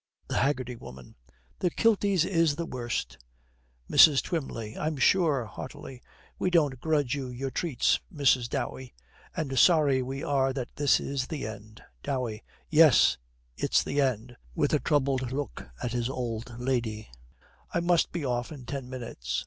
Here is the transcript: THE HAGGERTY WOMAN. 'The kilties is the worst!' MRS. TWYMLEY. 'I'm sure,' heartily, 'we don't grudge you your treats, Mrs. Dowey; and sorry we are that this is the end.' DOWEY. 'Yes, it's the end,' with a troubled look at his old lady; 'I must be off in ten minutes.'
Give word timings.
THE 0.29 0.37
HAGGERTY 0.39 0.77
WOMAN. 0.77 1.13
'The 1.59 1.69
kilties 1.69 2.25
is 2.25 2.55
the 2.55 2.65
worst!' 2.65 3.19
MRS. 3.87 4.23
TWYMLEY. 4.23 4.75
'I'm 4.75 4.97
sure,' 4.97 5.45
heartily, 5.45 6.01
'we 6.39 6.49
don't 6.49 6.79
grudge 6.79 7.13
you 7.13 7.29
your 7.29 7.51
treats, 7.51 7.99
Mrs. 8.11 8.49
Dowey; 8.49 8.95
and 9.37 9.59
sorry 9.59 10.01
we 10.01 10.23
are 10.23 10.53
that 10.53 10.75
this 10.75 10.99
is 10.99 11.27
the 11.27 11.45
end.' 11.45 11.83
DOWEY. 12.01 12.41
'Yes, 12.67 13.19
it's 13.55 13.83
the 13.83 14.01
end,' 14.01 14.37
with 14.55 14.73
a 14.73 14.79
troubled 14.79 15.31
look 15.31 15.67
at 15.83 15.91
his 15.91 16.09
old 16.09 16.55
lady; 16.59 17.11
'I 17.71 17.81
must 17.81 18.11
be 18.11 18.25
off 18.25 18.51
in 18.51 18.65
ten 18.65 18.89
minutes.' 18.89 19.39